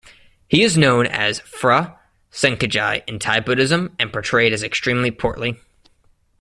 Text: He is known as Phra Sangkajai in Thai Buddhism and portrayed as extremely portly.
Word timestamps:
He 0.47 0.63
is 0.63 0.79
known 0.79 1.05
as 1.05 1.41
Phra 1.41 1.99
Sangkajai 2.31 3.03
in 3.07 3.19
Thai 3.19 3.39
Buddhism 3.39 3.95
and 3.99 4.11
portrayed 4.11 4.51
as 4.51 4.63
extremely 4.63 5.11
portly. 5.11 5.57